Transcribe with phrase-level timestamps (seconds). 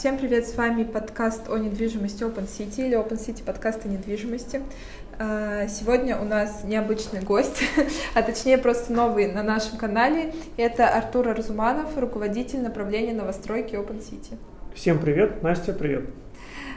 [0.00, 4.62] Всем привет, с вами подкаст о недвижимости Open City или Open City подкаст о недвижимости.
[5.18, 7.62] А, сегодня у нас необычный гость,
[8.14, 10.32] а точнее просто новый на нашем канале.
[10.56, 14.38] Это Артур Арзуманов, руководитель направления новостройки Open City.
[14.74, 16.04] Всем привет, Настя, привет.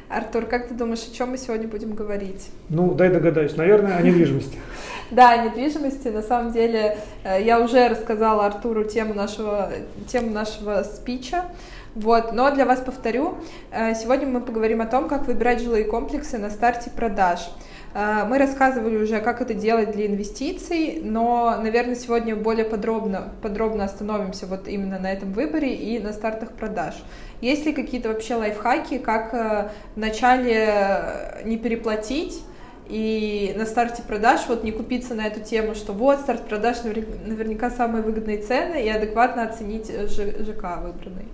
[0.09, 2.49] Артур, как ты думаешь, о чем мы сегодня будем говорить?
[2.67, 4.57] Ну, дай догадаюсь, наверное, о недвижимости.
[5.11, 6.07] Да, о недвижимости.
[6.07, 9.71] На самом деле, э, я уже рассказала Артуру тему нашего,
[10.07, 11.45] тему нашего спича.
[11.95, 12.33] Вот.
[12.33, 13.35] Но для вас повторю,
[13.71, 17.51] э, сегодня мы поговорим о том, как выбирать жилые комплексы на старте продаж.
[17.93, 23.83] Э, мы рассказывали уже, как это делать для инвестиций, но, наверное, сегодня более подробно, подробно
[23.83, 26.95] остановимся вот именно на этом выборе и на стартах продаж.
[27.41, 32.41] Есть ли какие-то вообще лайфхаки, как э, вначале не переплатить,
[32.89, 37.69] и на старте продаж вот не купиться на эту тему, что вот старт продаж наверняка
[37.69, 41.27] самые выгодные цены и адекватно оценить ЖК выбранный.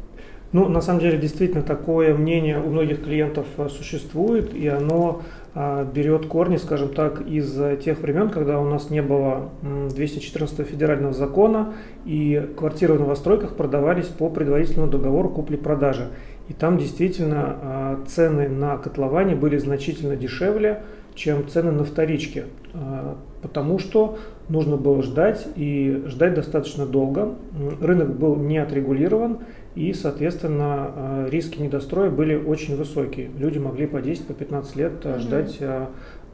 [0.51, 5.21] Ну, на самом деле, действительно, такое мнение у многих клиентов э, существует, и оно
[5.53, 11.13] а, берет корни, скажем так, из тех времен, когда у нас не было 214 федерального
[11.13, 11.73] закона,
[12.05, 16.09] и квартиры в новостройках продавались по предварительному договору купли-продажи.
[16.49, 20.81] И там действительно а, цены на котловане были значительно дешевле,
[21.13, 24.17] чем цены на вторичке, а, потому что
[24.49, 27.35] нужно было ждать и ждать достаточно долго.
[27.81, 29.39] Рынок был не отрегулирован,
[29.79, 33.29] и, соответственно, э, риски недостроя были очень высокие.
[33.37, 35.19] Люди могли по 10, по 15 лет угу.
[35.19, 35.85] ждать э,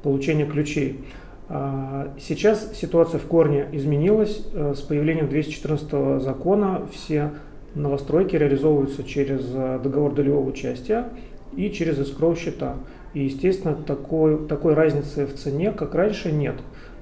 [0.02, 1.06] получения ключей.
[1.48, 4.42] А, сейчас ситуация в корне изменилась.
[4.52, 7.34] С появлением 214 закона все
[7.76, 11.10] новостройки реализовываются через договор долевого участия
[11.56, 12.78] и через escrow счета.
[13.16, 16.56] И, естественно, такой, такой разницы в цене, как раньше, нет.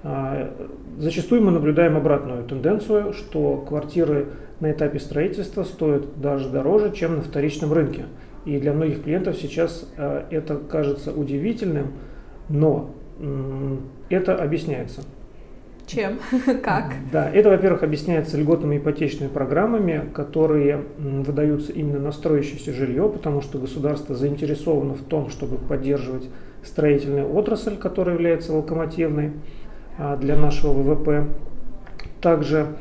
[0.04, 0.54] А,
[1.00, 4.28] зачастую мы наблюдаем обратную тенденцию, что квартиры
[4.60, 8.06] на этапе строительства стоят даже дороже, чем на вторичном рынке.
[8.46, 11.94] И для многих клиентов сейчас а, это кажется удивительным,
[12.48, 12.92] но
[14.10, 15.02] это объясняется.
[15.86, 16.20] Чем?
[16.64, 16.94] Как?
[17.12, 23.60] Да, это, во-первых, объясняется льготными ипотечными программами, которые выдаются именно на строящееся жилье, потому что
[23.60, 26.30] государство заинтересовано в том, чтобы поддерживать
[26.64, 29.34] строительную отрасль, которая является локомотивной.
[29.98, 31.28] А, для нашего ВВП.
[32.20, 32.78] Также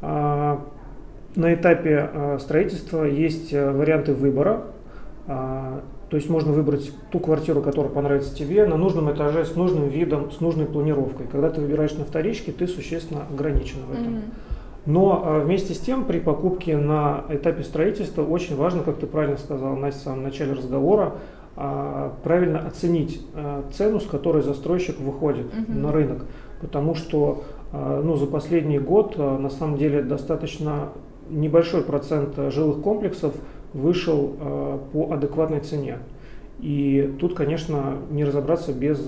[0.00, 0.64] а,
[1.36, 4.62] на этапе а, строительства есть варианты выбора.
[6.08, 10.30] То есть можно выбрать ту квартиру, которая понравится тебе, на нужном этаже, с нужным видом,
[10.30, 11.26] с нужной планировкой.
[11.26, 14.22] Когда ты выбираешь на вторичке, ты существенно ограничен в этом.
[14.86, 19.74] Но вместе с тем, при покупке на этапе строительства очень важно, как ты правильно сказал,
[19.74, 21.14] Настя, в самом начале разговора,
[22.22, 23.26] правильно оценить
[23.72, 25.72] цену, с которой застройщик выходит угу.
[25.72, 26.24] на рынок
[26.60, 30.90] потому что а, ну, за последний год а, на самом деле достаточно
[31.28, 33.34] небольшой процент жилых комплексов
[33.72, 35.98] вышел а, по адекватной цене.
[36.60, 38.98] И тут, конечно, не разобраться без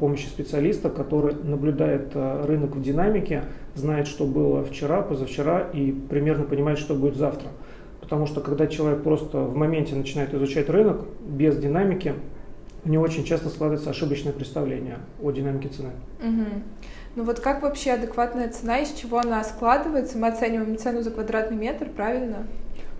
[0.00, 3.42] помощи специалиста, который наблюдает рынок в динамике,
[3.74, 7.48] знает, что было вчера, позавчера и примерно понимает, что будет завтра.
[8.00, 12.14] Потому что когда человек просто в моменте начинает изучать рынок без динамики,
[12.84, 15.90] у него очень часто складывается ошибочное представление о динамике цены.
[16.20, 16.62] Угу.
[17.16, 20.18] Ну вот как вообще адекватная цена, из чего она складывается?
[20.18, 22.46] Мы оцениваем цену за квадратный метр, правильно?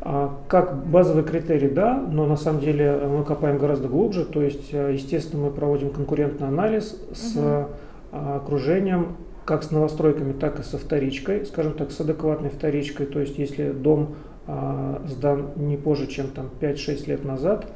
[0.00, 4.24] А, как базовый критерий, да, но на самом деле мы копаем гораздо глубже.
[4.24, 7.68] То есть, э, естественно, мы проводим конкурентный анализ с угу.
[8.12, 13.06] окружением, как с новостройками, так и со вторичкой, скажем так, с адекватной вторичкой.
[13.06, 14.16] То есть, если дом
[14.46, 17.66] а, сдан не позже, чем там 5-6 лет назад,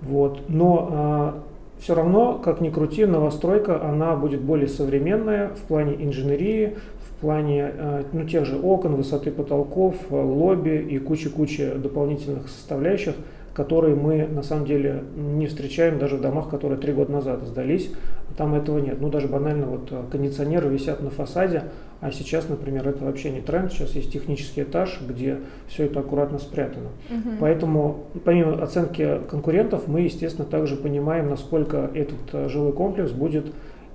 [0.00, 0.48] вот.
[0.48, 1.42] Но
[1.78, 6.78] все равно, как ни крути, новостройка, она будет более современная в плане инженерии,
[7.24, 13.14] плане э, ну, тех же окон, высоты потолков, э, лобби и кучи-кучи дополнительных составляющих,
[13.54, 17.90] которые мы на самом деле не встречаем даже в домах, которые три года назад сдались.
[18.36, 19.00] Там этого нет.
[19.00, 21.62] Ну, даже банально вот э, кондиционеры висят на фасаде,
[22.02, 23.72] а сейчас, например, это вообще не тренд.
[23.72, 26.90] Сейчас есть технический этаж, где все это аккуратно спрятано.
[27.10, 27.36] Угу.
[27.40, 33.46] Поэтому, помимо оценки конкурентов, мы, естественно, также понимаем, насколько этот жилой комплекс будет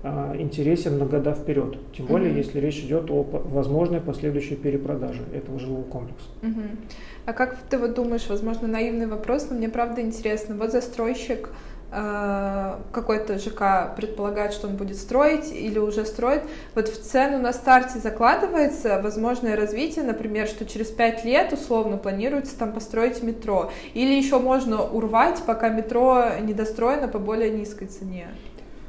[0.04, 1.78] интересен на года вперед.
[1.96, 2.38] Тем более, угу.
[2.38, 6.28] если речь идет о возможной последующей перепродаже этого жилого комплекса.
[6.42, 6.62] Угу.
[7.26, 10.56] А как ты вот думаешь, возможно, наивный вопрос, но мне правда интересно.
[10.56, 11.50] Вот застройщик
[11.92, 16.44] Э, какой-то ЖК предполагает, что он будет строить или уже строит,
[16.76, 22.56] вот в цену на старте закладывается возможное развитие, например, что через пять лет условно планируется
[22.60, 28.28] там построить метро, или еще можно урвать, пока метро недостроено по более низкой цене.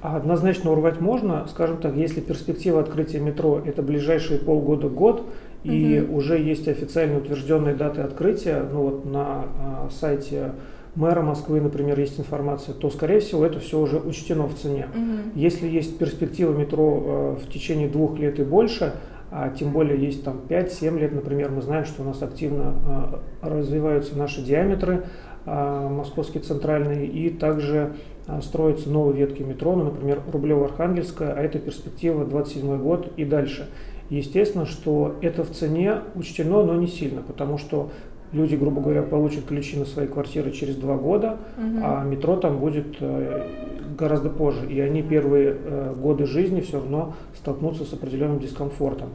[0.02, 5.26] Однозначно урвать можно, скажем так, если перспектива открытия метро это ближайшие полгода-год,
[5.62, 6.16] и угу.
[6.16, 10.52] уже есть официально утвержденные даты открытия, ну вот на а, сайте
[10.94, 14.88] мэра Москвы, например, есть информация, то, скорее всего, это все уже учтено в цене.
[14.94, 15.32] Мгм.
[15.34, 18.94] Если есть перспектива метро э, в течение двух лет и больше,
[19.30, 23.48] а тем более есть там 5-7 лет, например, мы знаем, что у нас активно э,
[23.48, 25.04] развиваются наши диаметры,
[25.46, 27.94] э, московские центральные, и также
[28.26, 33.68] э, строятся новые ветки метро, ну, например, Рублево-Архангельская, а это перспектива 27 год и дальше.
[34.10, 37.90] Естественно, что это в цене учтено, но не сильно, потому что
[38.32, 41.80] люди, грубо говоря, получат ключи на свои квартиры через два года, Мгм.
[41.82, 43.46] а метро там будет э,
[43.98, 44.66] гораздо позже.
[44.68, 49.10] И они первые э, годы жизни все равно столкнутся с определенным дискомфортом.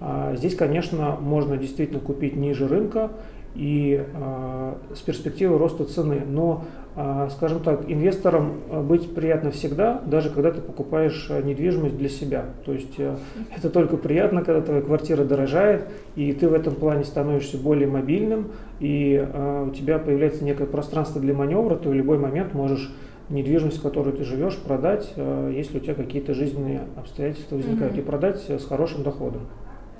[0.00, 3.10] А Здесь, конечно, можно действительно купить ниже рынка
[3.54, 6.22] и э, с перспективой роста цены.
[6.28, 6.64] Но,
[6.96, 12.46] э, скажем так, инвесторам э, быть приятно всегда, даже когда ты покупаешь недвижимость для себя.
[12.66, 13.16] То есть э,
[13.56, 15.86] это только приятно, когда твоя квартира дорожает,
[16.16, 18.48] и ты в этом плане становишься более мобильным,
[18.80, 22.92] и э, у тебя появляется некое пространство для маневра, ты в любой момент можешь
[23.30, 28.00] недвижимость, в которой ты живешь, продать, э, если у тебя какие-то жизненные обстоятельства возникают, Мгм.
[28.02, 29.42] и продать с хорошим доходом.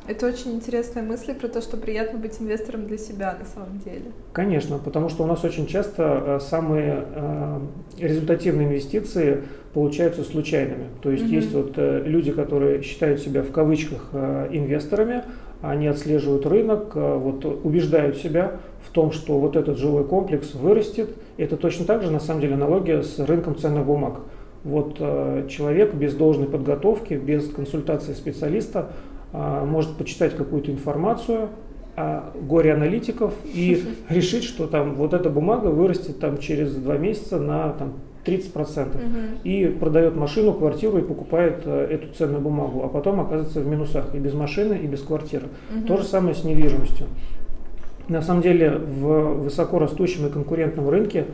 [0.07, 4.13] Это очень интересная мысль про то, что приятно быть инвестором для себя на самом деле.
[4.35, 7.61] Конечно, потому что у нас очень часто э, самые э,
[7.99, 10.89] результативные инвестиции получаются случайными.
[11.01, 11.33] То есть Мгм.
[11.33, 15.23] есть вот э, люди, которые считают себя в кавычках инвесторами,
[15.63, 21.09] они отслеживают рынок, вот убеждают себя в том, что вот этот жилой комплекс вырастет.
[21.39, 24.21] Это точно так же, на самом деле, аналогия с рынком ценных бумаг.
[24.63, 24.99] Вот
[25.49, 28.91] человек без должной подготовки, без консультации специалиста
[29.35, 31.49] может почитать какую-то информацию
[31.97, 37.39] о горе аналитиков и решить, что там вот эта бумага вырастет там через два месяца
[37.39, 37.95] на там
[38.25, 38.97] 30%.
[38.97, 39.17] Мгм.
[39.45, 44.15] И продает машину, квартиру и покупает э, эту ценную бумагу, а потом оказывается в минусах
[44.15, 45.49] и без машины, и без квартиры.
[45.71, 45.87] Мгм.
[45.87, 47.07] То же самое с недвижимостью.
[48.09, 51.27] На самом деле в высоко растущем и конкурентном рынке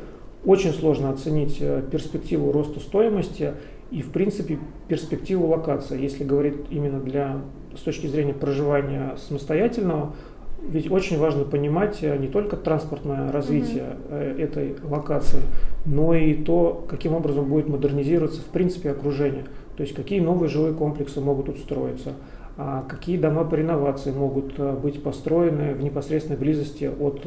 [0.44, 3.52] очень сложно оценить э, перспективу роста стоимости
[3.90, 4.58] и, в принципе,
[4.88, 7.40] перспективу локации, если говорить именно для,
[7.76, 10.14] с точки зрения проживания самостоятельного,
[10.62, 15.40] ведь очень важно понимать э, не только транспортное развитие э, этой локации,
[15.86, 19.46] но и то, каким образом будет модернизироваться в принципе окружение.
[19.76, 22.12] То есть какие новые жилые комплексы могут тут строиться,
[22.56, 27.26] а какие дома по реновации могут э, быть построены в непосредственной близости от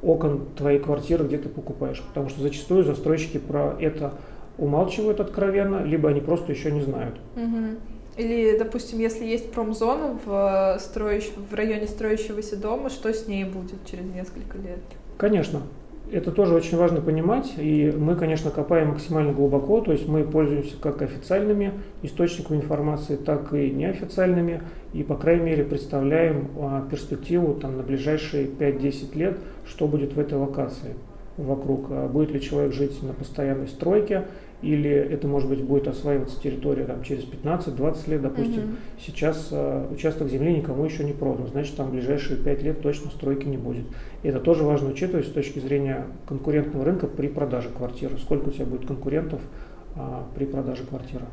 [0.00, 2.00] окон твоей квартиры, где ты покупаешь.
[2.06, 4.12] Потому что зачастую застройщики про это
[4.58, 7.14] умалчивают откровенно, либо они просто еще не знают.
[7.36, 7.76] Мгм.
[8.16, 13.44] Или, допустим, если есть промзона в, э, строящ- в районе строящегося дома, что с ней
[13.44, 14.80] будет через несколько лет?
[15.16, 15.62] Конечно,
[16.10, 20.74] это тоже очень важно понимать, и мы, конечно, копаем максимально глубоко, то есть мы пользуемся
[20.80, 21.72] как официальными
[22.02, 24.62] источниками информации, так и неофициальными,
[24.94, 30.18] и, по крайней мере, представляем а, перспективу там, на ближайшие 5-10 лет, что будет в
[30.18, 30.94] этой локации
[31.36, 31.86] вокруг.
[31.90, 34.24] А Будет ли человек жить на постоянной стройке,
[34.60, 38.62] или это, может быть, будет осваиваться территория там, через 15-20 лет, допустим.
[38.62, 38.76] Мгм.
[39.00, 43.10] Сейчас э, участок земли никому еще не продан, значит там в ближайшие 5 лет точно
[43.10, 43.84] стройки не будет.
[44.22, 48.18] И это тоже важно учитывать с точки зрения конкурентного рынка при продаже квартиры.
[48.18, 49.40] Сколько у тебя будет конкурентов
[49.96, 51.24] а, при продаже квартиры.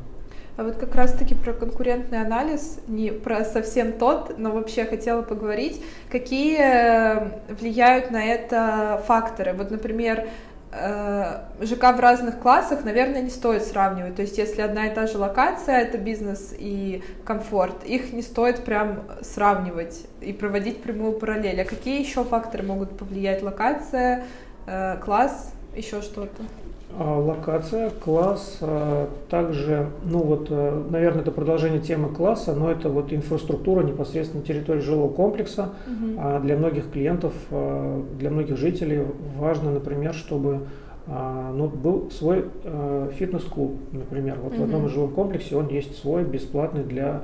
[0.56, 5.82] А вот как раз-таки про конкурентный анализ, не про совсем тот, но вообще хотела поговорить,
[6.10, 7.30] какие э,
[7.60, 9.52] влияют на это факторы.
[9.52, 10.28] Вот, например, э,
[11.60, 14.16] ЖК в разных классах, наверное, не стоит сравнивать.
[14.16, 18.64] То есть, если одна и та же локация, это бизнес и комфорт, их не стоит
[18.64, 21.60] прям сравнивать и проводить прямую параллель.
[21.60, 23.42] А какие еще факторы могут повлиять?
[23.42, 24.24] Локация,
[24.66, 26.42] э, класс, еще что-то?
[26.98, 32.88] А, Локация, класс, а, также, ну вот, э, наверное, это продолжение темы класса, но это
[32.88, 35.70] вот инфраструктура непосредственно территории жилого комплекса.
[35.86, 36.16] Мгм.
[36.18, 39.02] А Для многих клиентов, а, для многих жителей
[39.38, 40.60] важно, например, чтобы
[41.08, 42.46] ну, был свой
[43.16, 44.38] фитнес-клуб, например.
[44.42, 47.20] Вот в одном из жилом комплексе он есть свой, бесплатный для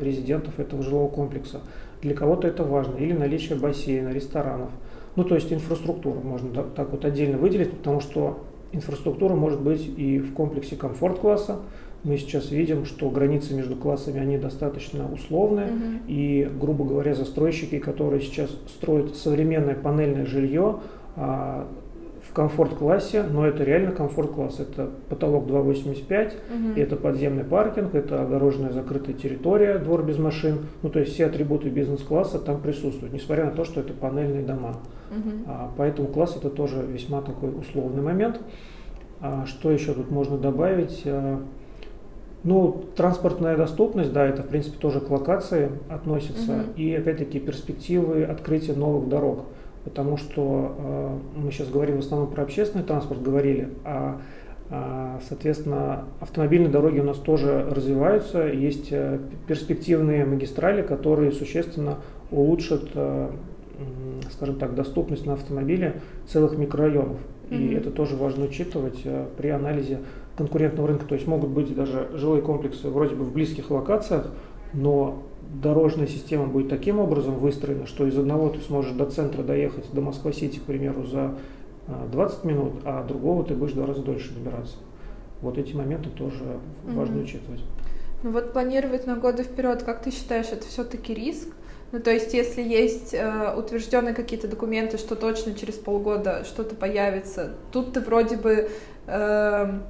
[0.00, 1.60] резидентов этого жилого комплекса.
[2.00, 2.96] Для кого-то это важно.
[2.96, 4.70] Или наличие бассейна, ресторанов.
[5.16, 10.18] Ну, то есть инфраструктуру можно так вот отдельно выделить, потому что инфраструктура может быть и
[10.18, 11.60] в комплексе комфорт-класса.
[12.04, 15.72] Мы сейчас видим, что границы между классами, они достаточно условные.
[15.72, 16.00] Мгм.
[16.06, 20.76] И, грубо говоря, застройщики, которые сейчас строят современное панельное жилье
[21.16, 21.66] а,
[22.28, 24.60] в комфорт-классе, но это реально комфорт-класс.
[24.60, 26.72] Это потолок 2,85, Мгм.
[26.76, 30.58] это подземный паркинг, это огороженная закрытая территория, двор без машин.
[30.82, 34.76] Ну, то есть все атрибуты бизнес-класса там присутствуют, несмотря на то, что это панельные дома.
[35.10, 35.44] Мгм.
[35.46, 38.40] А, Поэтому класс это тоже весьма такой условный момент.
[39.20, 41.02] А, Что еще тут можно добавить?
[41.06, 41.40] А,
[42.44, 46.52] Ну, транспортная доступность, да, это в принципе тоже к локации относится.
[46.52, 46.62] Мгм.
[46.76, 49.46] И опять-таки перспективы открытия новых дорог.
[49.86, 54.20] Потому что мы сейчас говорим в основном про общественный транспорт, говорили, а
[55.28, 58.92] Соответственно, автомобильные дороги у нас тоже развиваются, есть
[59.46, 61.98] перспективные магистрали, которые существенно
[62.32, 62.82] улучшат,
[64.32, 67.18] скажем так, доступность на автомобиле целых микрорайонов.
[67.48, 67.78] И mm-hmm.
[67.78, 69.04] это тоже важно учитывать
[69.36, 70.00] при анализе
[70.36, 71.06] конкурентного рынка.
[71.06, 74.26] То есть могут быть даже жилые комплексы вроде бы в близких локациях,
[74.72, 75.22] но
[75.62, 80.00] дорожная система будет таким образом выстроена, что из одного ты сможешь до центра доехать, до
[80.00, 81.34] Москва-Сити, к примеру, за
[82.12, 84.76] 20 а, минут, а другого ты будешь в два раза дольше добираться.
[85.40, 86.94] Вот эти моменты тоже mm-hmm.
[86.94, 87.60] важно учитывать.
[88.22, 91.48] Ну вот планировать на годы вперед, как ты считаешь, это все-таки риск?
[91.92, 97.54] Ну, то есть, если есть э, утвержденные какие-то документы, что точно через полгода что-то появится,
[97.70, 98.68] тут ты вроде бы
[99.06, 99.80] э,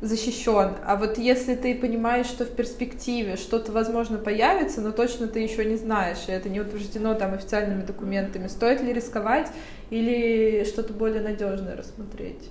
[0.00, 0.72] защищен.
[0.84, 5.64] А вот если ты понимаешь, что в перспективе что-то, возможно, появится, но точно ты еще
[5.64, 9.50] не знаешь, и это не утверждено там официальными документами, стоит ли рисковать
[9.90, 12.50] или что-то более надежное рассмотреть?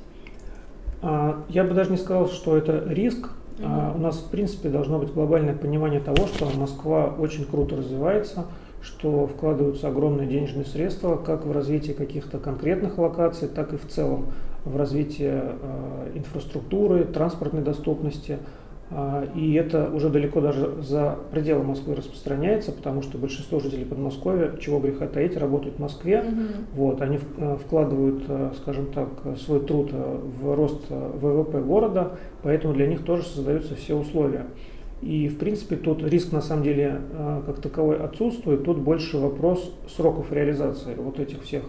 [1.01, 3.29] А, я бы даже не сказал, что это риск.
[3.59, 3.95] Mm-hmm.
[3.95, 8.47] У нас, в принципе, должно быть глобальное понимание того, что Москва очень круто развивается,
[8.85, 14.27] что вкладываются огромные денежные средства как в развитие каких-то конкретных локаций, так и в целом
[14.63, 18.37] в развитие э, инфраструктуры, транспортной доступности.
[18.91, 24.55] Э, и это уже далеко даже за пределы Москвы распространяется, потому что большинство жителей Подмосковья,
[24.59, 26.19] чего греха таить, работают в Москве.
[26.19, 26.41] Угу.
[26.75, 28.23] Вот, они э, вкладывают,
[28.57, 34.45] скажем так, свой труд в рост ВВП города, поэтому для них тоже создаются все условия.
[35.05, 36.99] И, в принципе, тут риск на самом деле
[37.45, 38.65] как таковой отсутствует.
[38.65, 41.63] Тут больше вопрос сроков реализации вот этих всех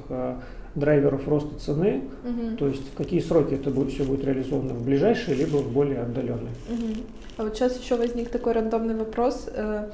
[0.77, 2.57] драйверов роста цены, угу.
[2.59, 6.01] то есть в какие сроки это будет, все будет реализовано, в ближайшие, либо в более
[6.01, 6.53] отдаленные.
[6.71, 7.03] Угу.
[7.39, 9.49] А вот сейчас еще возник такой рандомный вопрос.
[9.53, 9.89] Э,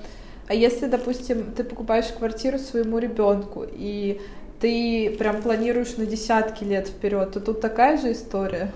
[0.48, 4.20] а если, допустим, ты покупаешь квартиру своему ребенку, и
[4.60, 8.72] ты прям планируешь на десятки лет вперед, то тут такая же история?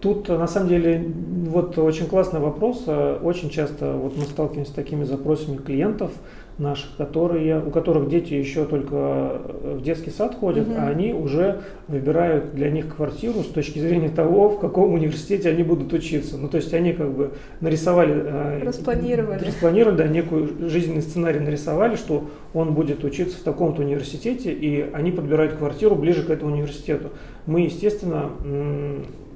[0.00, 1.04] Тут, на самом деле,
[1.48, 2.84] вот очень классный вопрос.
[3.22, 6.10] Очень часто вот мы сталкиваемся с такими запросами клиентов,
[6.58, 10.76] наших, которые, у которых дети еще только в детский сад ходят, угу.
[10.78, 15.62] а они уже выбирают для них квартиру с точки зрения того, в каком университете они
[15.62, 16.38] будут учиться.
[16.38, 18.14] Ну, то есть они как бы нарисовали...
[18.14, 19.44] Э, распланировали.
[19.44, 22.24] Распланировали, да, некую жизненный сценарий нарисовали, что
[22.54, 27.10] он будет учиться в таком-то университете, и они подбирают квартиру ближе к этому университету.
[27.44, 28.30] Мы, естественно,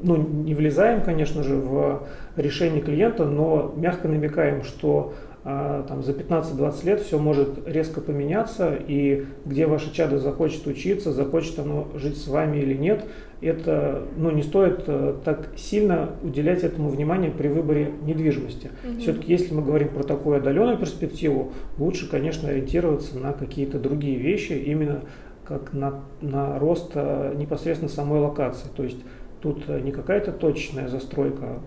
[0.03, 6.13] ну, не влезаем, конечно же, в решение клиента, но мягко намекаем, что а, там, за
[6.13, 12.19] 15-20 лет все может резко поменяться, и где ваше чадо захочет учиться, захочет оно жить
[12.19, 13.07] с вами или нет,
[13.41, 18.71] это ну, не стоит э, так сильно уделять этому внимание при выборе недвижимости.
[18.85, 19.01] Угу.
[19.01, 24.53] Все-таки, если мы говорим про такую отдаленную перспективу, лучше, конечно, ориентироваться на какие-то другие вещи,
[24.53, 25.01] именно
[25.47, 28.69] как на, на рост э, непосредственно самой локации.
[28.77, 28.99] То есть
[29.41, 31.61] тут э, не какая-то точная застройка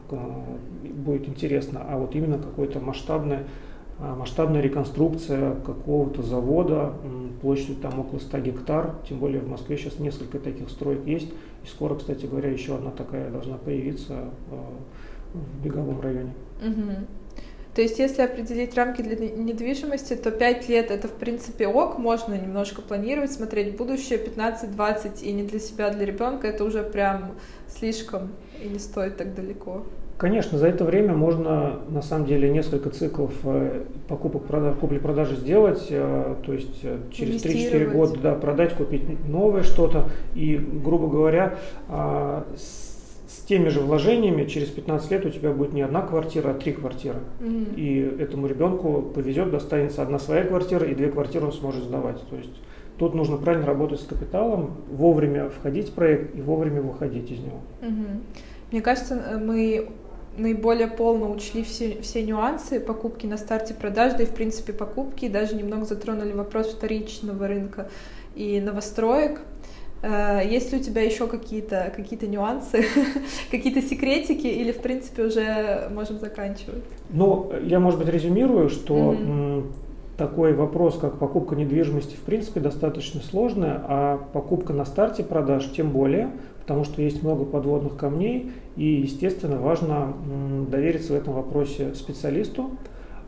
[0.84, 3.44] будет интересна, а вот именно какое-то масштабное
[4.00, 6.94] а, масштабная реконструкция какого-то завода
[7.42, 11.68] площадью там около 100 гектар, тем более в Москве сейчас несколько таких строек есть, и
[11.68, 14.26] скоро, кстати говоря, еще одна такая должна появиться
[15.34, 16.34] в беговом районе.
[16.62, 17.23] Угу.
[17.76, 22.36] То есть, если определить рамки для недвижимости, то 5 лет это, в принципе, ок, можно
[22.36, 27.32] немножко планировать, смотреть будущее, 15-20 и не для себя, а для ребенка, это уже прям
[27.68, 28.30] слишком
[28.64, 29.84] и не стоит так далеко.
[30.18, 35.88] Конечно, за это время можно на самом деле несколько циклов э, покупок, продаж, купли-продажи сделать,
[35.90, 40.10] э, то есть э, через 3-4 года да, продать, купить новое что-то.
[40.36, 41.56] И, грубо говоря,
[41.90, 42.46] а,
[43.34, 46.72] с теми же вложениями через 15 лет у тебя будет не одна квартира, а три
[46.72, 47.20] квартиры.
[47.40, 47.76] Mm-hmm.
[47.76, 52.22] И этому ребенку повезет, достанется одна своя квартира, и две квартиры он сможет сдавать.
[52.30, 52.54] То есть
[53.00, 57.62] тут нужно правильно работать с капиталом, вовремя входить в проект и вовремя выходить из него.
[57.82, 58.22] Mm-hmm.
[58.72, 59.90] Мне кажется, мы
[60.38, 65.26] наиболее полно учли все, все нюансы покупки на старте продаж, да и в принципе покупки,
[65.26, 67.90] и даже немного затронули вопрос вторичного рынка
[68.36, 69.42] и новостроек.
[70.04, 72.86] Э, есть ли у тебя еще какие-то какие нюансы,
[73.52, 76.84] какие-то секретики, или в принципе уже можем заканчивать?
[77.10, 79.64] Ну, я, может быть, резюмирую, что mm-hmm.
[80.18, 85.92] такой вопрос, как покупка недвижимости, в принципе, достаточно сложная, а покупка на старте продаж тем
[85.92, 90.14] более, потому что есть много подводных камней, и, естественно, важно
[90.70, 92.72] довериться в этом вопросе специалисту.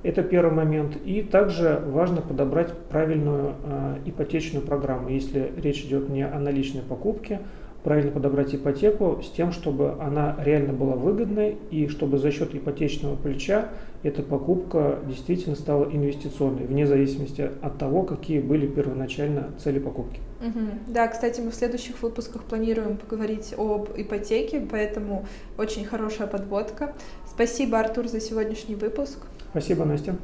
[0.05, 0.97] Это первый момент.
[1.03, 5.09] И также важно подобрать правильную э, ипотечную программу.
[5.09, 7.39] Если речь идет не о наличной покупке,
[7.85, 13.15] правильно подобрать ипотеку с тем, чтобы она реально была выгодной и чтобы за счет ипотечного
[13.15, 13.69] плеча
[14.01, 20.19] эта покупка действительно стала инвестиционной, вне зависимости от того, какие были первоначально цели покупки.
[20.41, 20.93] Угу.
[20.93, 25.27] Да, кстати, мы в следующих выпусках планируем поговорить об ипотеке, поэтому
[25.57, 26.95] очень хорошая подводка.
[27.27, 29.19] Спасибо, Артур, за сегодняшний выпуск.
[29.51, 30.15] Спасибо, Настя.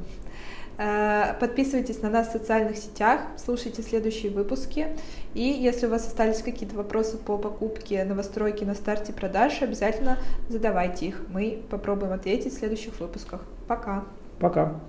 [0.82, 4.88] Э, подписывайтесь на нас в социальных сетях, слушайте следующие выпуски.
[5.36, 10.18] И если у вас остались какие-то вопросы по покупке новостройки на старте продаж, обязательно
[10.50, 11.22] задавайте их.
[11.30, 13.42] Мы попробуем ответить в следующих выпусках.
[13.68, 14.06] Пока.
[14.40, 14.80] Пока.